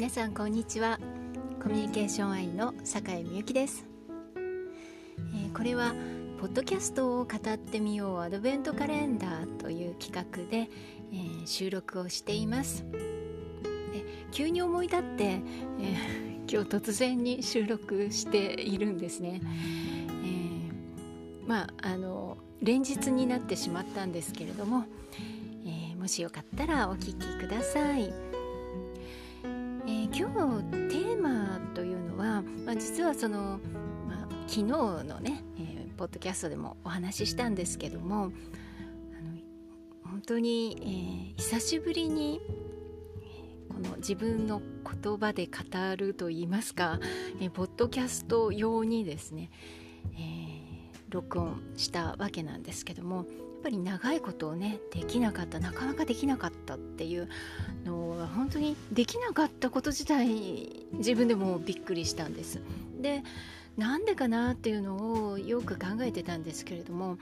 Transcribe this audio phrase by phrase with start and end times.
[0.00, 0.98] 皆さんこんにちは。
[1.62, 3.84] コミュニケーション愛の酒井美由紀です、
[5.34, 5.92] えー、これは
[6.40, 10.70] ポッドキャストを語ってみようアドベントカレンダーという企画で、
[11.12, 12.86] えー、収録をしています。
[14.32, 15.40] 急に思い立って、えー、
[16.50, 19.42] 今日突然に収録しているんですね、
[20.24, 24.86] えまああの連日になってしまったんですけれども、
[25.66, 28.29] えもしよかったらお聞きください。
[30.12, 33.60] 今日のテーマというのは、まあ、実はその、
[34.08, 38.32] まあ、昨日のね、えー、ポッドキャストでもお話ししたんですけども
[40.04, 42.40] 本当に、えー、久しぶりに
[43.68, 44.60] この自分の
[45.02, 46.98] 言葉で語るといいますか、
[47.40, 49.50] えー、ポッドキャスト用にですね、
[50.14, 53.26] えー、録音したわけなんですけども
[53.62, 57.28] ぱり長いことをねできなかったなかなかできなかったっていう
[57.84, 62.60] のは本当にできなかったこと自体自分でもびっくりしたんです。
[63.00, 63.22] で
[63.76, 67.18] なんでかなっていうのをよく考えてたんですけれども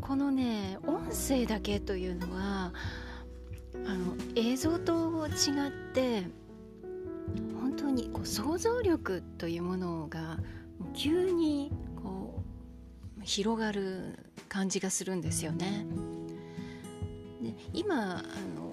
[0.00, 2.72] このね音声だけというのは
[3.86, 6.22] あの映像と違って
[7.60, 10.38] 本当にこう想像力というものが
[10.94, 12.42] 急にこ
[13.18, 14.18] う広がる
[14.54, 15.84] 感じがするんですよね。
[17.42, 18.72] で今あの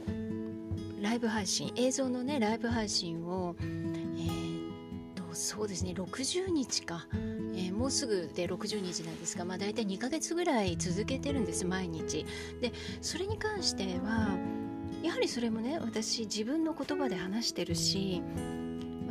[1.01, 4.69] ライブ配信映像のねライブ配信を、えー、
[5.15, 12.27] とそうですね60日か、えー、もうすぐで60日なんですが、まあ、大体2ヶ月ぐらい続けてるんです毎日。
[12.61, 14.37] でそれに関しては
[15.01, 18.21] やはりそれもね私自分の言葉で話してるし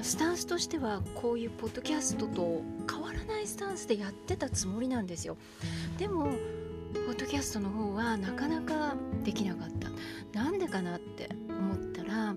[0.03, 5.37] スタンスとしてはこういうポッドキャストと変わらないスタンスでやってたつもりなんですよ
[5.99, 6.31] でも
[6.95, 9.91] ポッドキャストの方はなかなかできなかった。
[10.39, 12.37] なんでかなって思ったら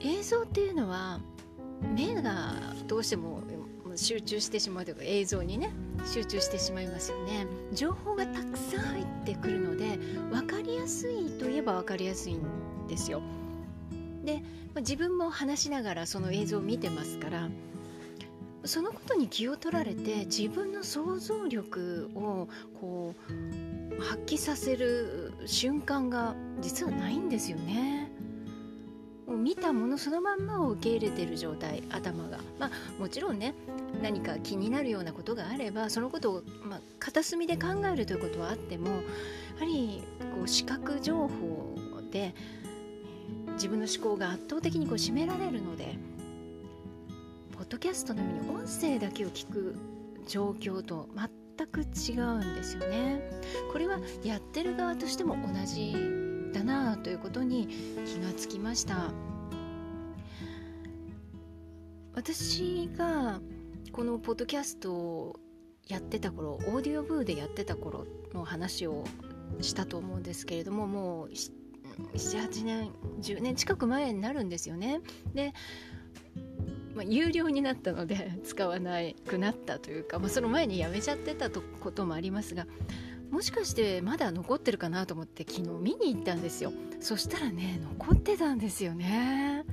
[0.00, 1.20] 映像っていうのは
[1.94, 2.54] 目が
[2.86, 3.42] どうしても
[3.94, 5.70] 集中してしまうというか映像にね
[6.04, 7.46] 集中してしまいますよね。
[7.72, 9.98] 情報がたくさん入ってくるので
[10.30, 12.42] 分かりやすいといえば分かりやすいん
[12.88, 13.22] ですよ。
[14.24, 14.42] で、
[14.74, 17.48] ま、自分も話しながらその映像を見てますから
[18.64, 22.48] そのことに気を取られて自分の想像力を
[22.80, 28.10] こう発揮させる瞬間が実はないんですよね。
[29.26, 32.70] もう見たものそのまんまを受け入れてる状態頭が、まあ、
[33.00, 33.54] もちろんね
[34.02, 38.94] 何か気になるようなことがあればそのことを、まあ、片隅で考えるということはあってもや
[39.60, 40.02] はり
[40.36, 41.76] こう視覚情報
[42.10, 42.34] で
[43.54, 45.96] 自分の思考が圧倒的にこう占められるので。
[47.72, 49.74] ポッドキャストのように音声だけを聞く
[50.28, 51.08] 状況と
[51.56, 53.22] 全く違うんですよね。
[53.72, 55.96] これはやってる側としても同じ
[56.52, 57.68] だなということに
[58.04, 59.10] 気がつきました。
[62.14, 63.40] 私が
[63.90, 65.40] このポッドキャストを
[65.88, 69.02] やってた頃オーディオブーでやってた頃の話を
[69.62, 71.30] したと思うんですけれどももう
[72.14, 72.90] 78年
[73.22, 75.00] 10年近く前になるんですよね。
[75.32, 75.54] で
[76.94, 82.66] まあ、有料になったので 使わなくなったというか、まあ、その前にやめちゃってたとこともありますが
[83.30, 86.72] もしかしてまだ残ってるかなと思って昨日見に行ったんですよ。
[87.00, 89.64] そしたらね残ってたんですよね。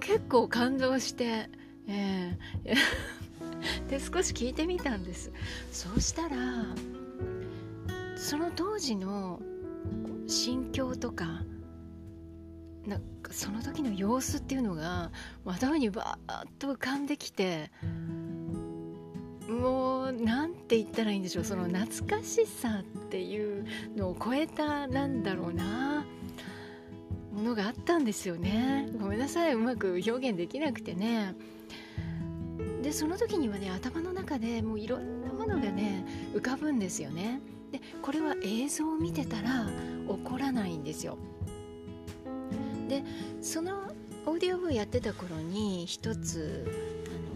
[0.00, 1.50] 結構感動して、
[1.88, 5.32] えー、 で少し聞いてみたんです。
[5.72, 6.36] そうしたら
[8.16, 9.42] その当時の
[10.28, 11.42] 心境とか
[12.86, 15.10] なんかその時の様子っていうのが
[15.44, 17.70] 頭にバーッと浮かんできて
[19.48, 23.66] もう何て言ったらいいんでしょうその懐かしさっていう
[23.96, 26.04] のを超えたなんだろうな
[27.32, 28.88] ものがあったんですよね。
[29.00, 31.34] ごめんなさいうまく表現できなくてね。
[32.82, 36.04] でその時にはね頭の中でもういろんなものがね
[36.34, 37.40] 浮かぶんですよね。
[37.70, 39.66] でこれは映像を見てたら
[40.08, 41.16] 起こらないんですよ。
[42.92, 43.02] で
[43.40, 43.90] その
[44.26, 46.66] オーディオブーやってた頃に一つ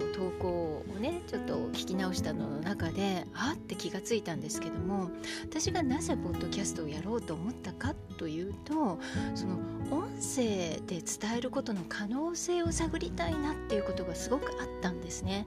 [0.00, 5.10] あの投稿をねちょっと聞き直したのの中であって気がついたんですけども
[5.44, 8.98] 私がなぜポッドキャストをやろうと思ったかというと
[9.34, 9.56] その
[9.90, 15.46] 音声で伝えることの可能性を探りたいなっていうことがすごくあったんですね。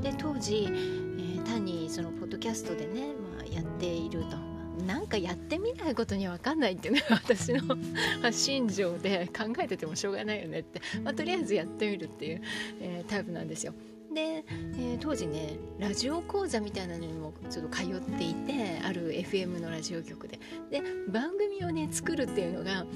[0.00, 4.53] で当時、えー、単にそのポッドキャストでね、まあ、やっていると
[4.86, 12.42] なんかやってみないことには分かんないっていうのが 私の心情で考えててもしょうがないよねって、まあ、とりあえずやってみるっていう、
[12.80, 13.74] えー、タイプなんですよ。
[14.12, 14.44] で、
[14.78, 20.38] えー、当時ねラジオ講座みたいなのにもちょっと通っていてある FM のラジオ局で。
[20.70, 22.86] で番組をね作るっていうのがあの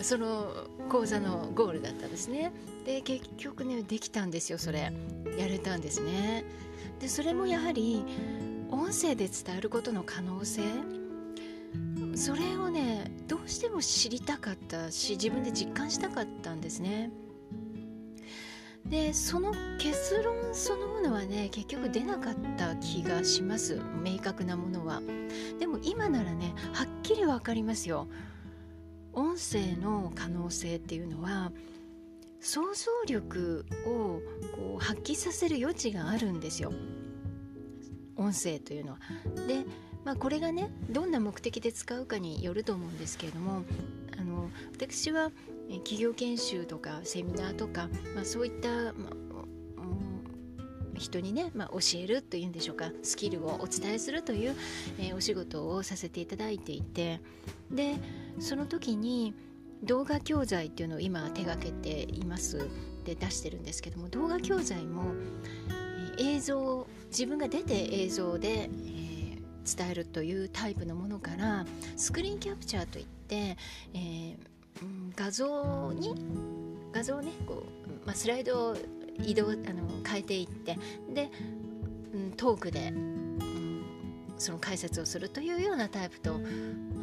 [0.00, 0.52] その
[0.88, 2.52] 講座のゴールだったんですね。
[2.84, 4.92] で結局ねできたんですよそれ。
[5.38, 6.44] やれたんですね。
[7.00, 8.04] でそれもやはり
[8.74, 10.62] 音声で伝えることの可能性？
[12.16, 17.10] それをねどうしても知りたかったし自分で実感したかったんですね。
[18.84, 23.80] でその結論そのものはね結局出なかった気がします。
[24.02, 25.00] 明確なものは。
[25.60, 28.08] でも今ならねはっきり分かりますよ。
[29.12, 31.52] 音声の可能性っていうのは
[32.40, 34.20] 想像力を
[34.56, 36.72] こう発揮させる余地があるんですよ。
[38.16, 38.98] 音声というのは。
[39.46, 39.64] で、
[40.04, 43.64] まあ、これがねどんな目的で使うかによると思うんですけれども
[44.18, 45.30] あの私は
[45.68, 49.14] 企業研修とかセミナーとか、まあ、そういった、まあ、
[50.98, 54.56] 人にね、まあ、教えるというんでしょうかスキルをお伝えするという、
[54.98, 57.20] えー、お仕事をさせていただいていて
[57.70, 57.96] で
[58.38, 59.34] その時に
[59.82, 62.68] 動画教材っていうのを今手がけています
[63.04, 65.12] で出してるんですけども動画教材も、
[66.18, 71.64] えー、映像自分が出て映像で、えー、伝えるというタイプのものから
[71.96, 73.56] スクリーンキャプチャーといって、
[73.94, 74.36] えー、
[75.14, 76.12] 画像に
[76.92, 78.76] 画像をねこう、まあ、スライドを
[79.22, 79.54] 移動あの
[80.04, 80.76] 変えていって
[81.14, 81.30] で、
[82.12, 83.84] うん、トークで、うん、
[84.36, 86.40] その解説をするというようなタイプと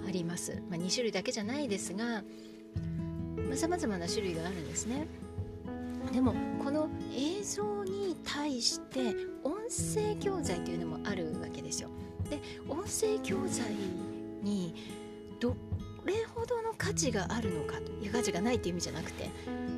[0.06, 2.22] あります、まあ、2種類だけじゃないですが
[3.56, 5.08] さまざ、まな種類があるんですね。
[6.12, 6.34] でも
[6.64, 11.90] この映像に対して音声教材というのもあるわけですよ。
[12.30, 13.74] で音声教材
[14.42, 14.74] に
[15.40, 15.56] ど
[16.06, 19.30] れほどの価値があるのかという価値がないという意味じゃなくて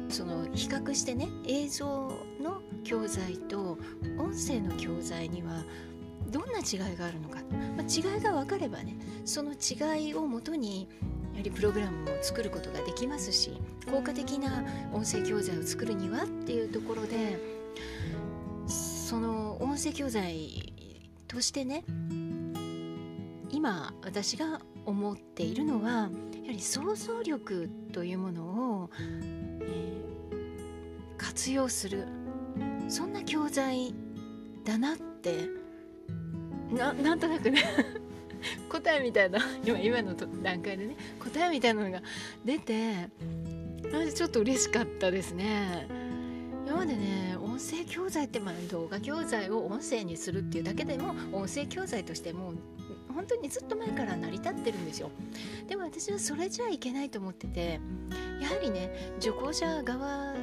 [0.09, 2.11] その比較してね映像
[2.41, 3.77] の教材と
[4.17, 5.63] 音声の教材には
[6.29, 7.39] どんな違いがあるのか、
[7.77, 10.87] まあ、違いが分かればねその違いをもとに
[11.33, 13.59] やはりプログラムを作ることができますし
[13.91, 14.63] 効果的な
[14.93, 17.37] 音声教材を作るにはっていうところで
[18.67, 19.42] その
[19.73, 20.71] 音声教材
[21.27, 21.83] としてね
[23.49, 26.09] 今私が思っているのはやは
[26.49, 28.89] り想像力というものを、
[29.63, 32.07] えー、活用する
[32.87, 33.95] そんな教材
[34.63, 35.47] だなって
[36.71, 37.63] ななんとなくね
[38.69, 42.03] 答えみたいな今今の段階でね答えみたいなのが
[42.45, 43.09] 出て
[44.13, 46.02] ちょっと嬉しかったですね。
[46.65, 52.53] 今までね音声教材ってまあ動画教材を音声にするっていうだけでも音声教材としても
[53.13, 55.11] 本当にずっと前から成り立ってるんですよ
[55.67, 57.79] でも私はそれじゃいけないと思ってて
[58.41, 60.33] やはりね受講者側が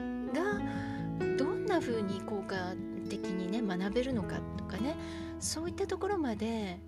[1.37, 2.75] どんな風に効果
[3.09, 4.97] 的にね学べるのかとかね
[5.41, 6.79] そういったところまで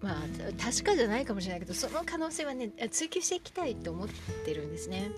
[0.00, 0.14] まあ
[0.62, 4.08] 確かじゃないかもしれないけどその可能性はね追求していきたいと思っ
[4.44, 5.10] てるんですね。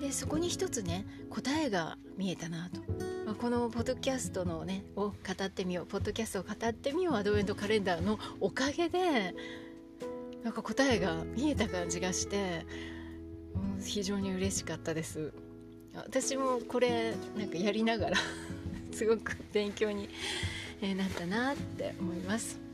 [0.00, 2.80] でそこに一つね答えが見えたなと、
[3.26, 5.14] まあ、このポッドキャストのねを語
[5.44, 9.34] ってみようポッドキャストを語ってみようアドベントカレンダーのおかげで
[10.44, 12.64] なんか答えが見えた感じがして、
[13.76, 15.32] うん、非常に嬉しかったです。
[15.94, 18.16] 私もこれなんかやりながら
[18.92, 20.08] すごく勉強に
[20.96, 22.67] なったなって思います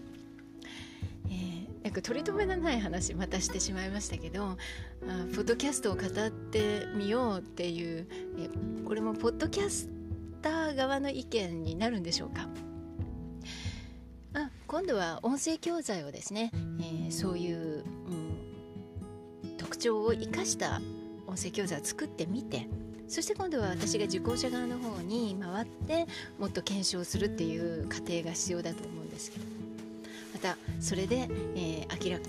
[1.84, 4.56] なんか取り留めのない話またしてしまいましたけどあ
[5.34, 8.06] ポッドキャストを語ってみようっていう
[8.38, 8.48] え
[8.86, 9.90] これもポッドキャス
[10.40, 12.48] ター側の意見になるんでしょうか？
[14.32, 16.50] あ今度は音声教材をですね、
[16.80, 17.84] えー、そういう、
[19.44, 20.80] うん、特徴を生かした
[21.26, 22.66] 音声教材を作ってみて
[23.06, 26.06] そして今度は私が受講者側の方に回って
[26.38, 29.43] もっと検証するっていう過程が必要だと思うんですけど
[30.44, 32.20] たそれで、えー、明ら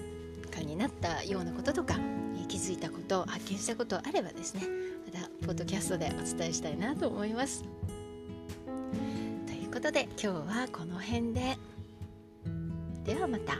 [0.49, 1.95] かになったようなこととか、
[2.37, 4.61] えー、気づいたこと発見したことあればですね
[5.05, 7.63] またポッドキャストでお伝えしたいなと思います。
[9.45, 11.57] ということで今日はこの辺で
[13.03, 13.57] ではまた。